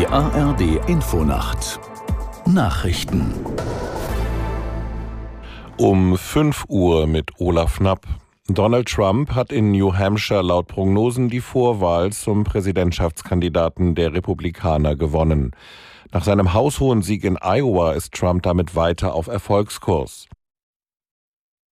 [0.00, 1.78] Die ARD Infonacht
[2.46, 3.34] Nachrichten
[5.76, 8.06] um 5 Uhr mit Olaf Knapp.
[8.48, 15.50] Donald Trump hat in New Hampshire laut Prognosen die Vorwahl zum Präsidentschaftskandidaten der Republikaner gewonnen.
[16.12, 20.28] Nach seinem haushohen Sieg in Iowa ist Trump damit weiter auf Erfolgskurs.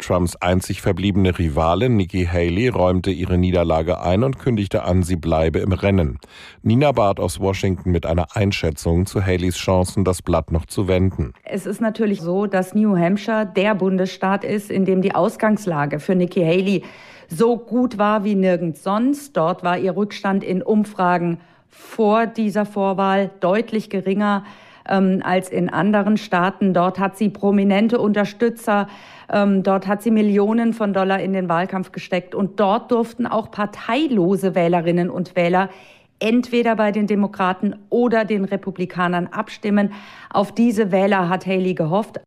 [0.00, 5.60] Trumps einzig verbliebene Rivalin Nikki Haley räumte ihre Niederlage ein und kündigte an, sie bleibe
[5.60, 6.18] im Rennen.
[6.62, 11.32] Nina Barth aus Washington mit einer Einschätzung zu Haleys Chancen, das Blatt noch zu wenden.
[11.44, 16.14] Es ist natürlich so, dass New Hampshire der Bundesstaat ist, in dem die Ausgangslage für
[16.14, 16.82] Nikki Haley
[17.28, 19.36] so gut war wie nirgends sonst.
[19.36, 21.38] Dort war ihr Rückstand in Umfragen
[21.68, 24.44] vor dieser Vorwahl deutlich geringer
[24.90, 26.74] ähm, als in anderen Staaten.
[26.74, 28.88] Dort hat sie prominente Unterstützer,
[29.32, 33.50] ähm, dort hat sie Millionen von Dollar in den Wahlkampf gesteckt und dort durften auch
[33.50, 35.70] parteilose Wählerinnen und Wähler
[36.18, 39.92] entweder bei den Demokraten oder den Republikanern abstimmen.
[40.28, 42.20] Auf diese Wähler hat Haley gehofft.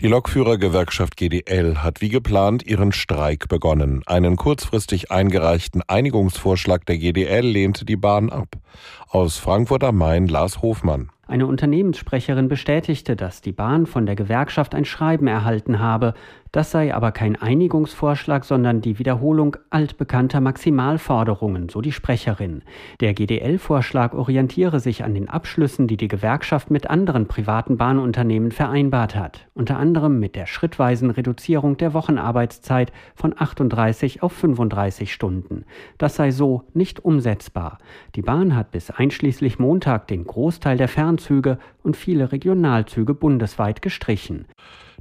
[0.00, 4.02] Die Lokführergewerkschaft GDL hat wie geplant ihren Streik begonnen.
[4.06, 8.48] Einen kurzfristig eingereichten Einigungsvorschlag der GDL lehnte die Bahn ab.
[9.08, 11.10] Aus Frankfurt am Main Lars Hofmann.
[11.26, 16.14] Eine Unternehmenssprecherin bestätigte, dass die Bahn von der Gewerkschaft ein Schreiben erhalten habe,
[16.54, 22.62] das sei aber kein Einigungsvorschlag, sondern die Wiederholung altbekannter Maximalforderungen, so die Sprecherin.
[23.00, 29.16] Der GDL-Vorschlag orientiere sich an den Abschlüssen, die die Gewerkschaft mit anderen privaten Bahnunternehmen vereinbart
[29.16, 35.64] hat, unter anderem mit der schrittweisen Reduzierung der Wochenarbeitszeit von 38 auf 35 Stunden.
[35.98, 37.78] Das sei so nicht umsetzbar.
[38.14, 44.46] Die Bahn hat bis einschließlich Montag den Großteil der Fernzüge und viele Regionalzüge bundesweit gestrichen.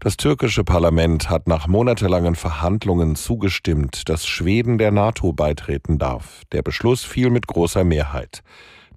[0.04, 6.42] Das türkische Parlament hat nach monatelangen Verhandlungen zugestimmt, dass Schweden der NATO beitreten darf.
[6.52, 8.44] Der Beschluss fiel mit großer Mehrheit.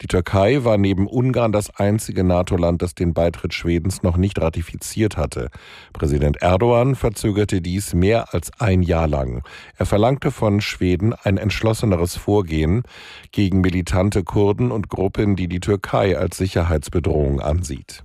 [0.02, 5.16] Die Türkei war neben Ungarn das einzige NATO-Land, das den Beitritt Schwedens noch nicht ratifiziert
[5.16, 5.50] hatte.
[5.92, 9.44] Präsident Erdogan verzögerte dies mehr als ein Jahr lang.
[9.76, 12.82] Er verlangte von Schweden ein entschlosseneres Vorgehen
[13.30, 18.02] gegen militante Kurden und Gruppen, die die Türkei als Sicherheitsbedrohung ansieht.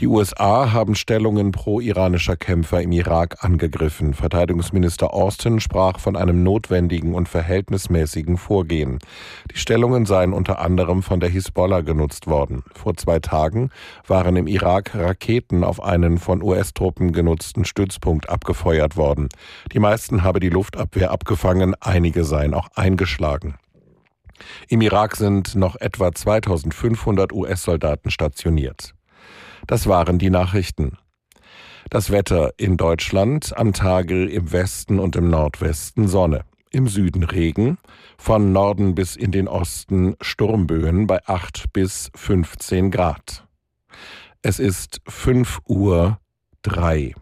[0.00, 4.12] Die USA haben Stellungen pro-iranischer Kämpfer im Irak angegriffen.
[4.12, 8.98] Verteidigungsminister Austin sprach von einem notwendigen und verhältnismäßigen Vorgehen.
[9.52, 12.64] Die Stellungen seien unter anderem von der Hisbollah genutzt worden.
[12.74, 13.70] Vor zwei Tagen
[14.08, 19.28] waren im Irak Raketen auf einen von US-Truppen genutzten Stützpunkt abgefeuert worden.
[19.72, 23.54] Die meisten habe die Luftabwehr abgefangen, einige seien auch eingeschlagen.
[24.68, 28.94] Im Irak sind noch etwa 2500 US-Soldaten stationiert.
[29.66, 30.98] Das waren die Nachrichten.
[31.90, 36.44] Das Wetter in Deutschland am Tage im Westen und im Nordwesten Sonne.
[36.70, 37.78] Im Süden Regen,
[38.18, 43.46] von Norden bis in den Osten Sturmböen bei 8 bis 15 Grad.
[44.42, 46.18] Es ist 5 Uhr
[46.62, 47.14] 3.